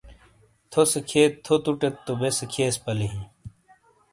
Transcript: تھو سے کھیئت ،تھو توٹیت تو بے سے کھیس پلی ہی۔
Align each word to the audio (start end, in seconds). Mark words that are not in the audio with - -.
تھو 0.71 0.81
سے 0.91 0.99
کھیئت 1.09 1.33
،تھو 1.45 1.55
توٹیت 1.65 1.95
تو 2.05 2.11
بے 2.19 2.29
سے 2.37 2.45
کھیس 2.53 2.75
پلی 2.83 3.07
ہی۔ 3.13 3.21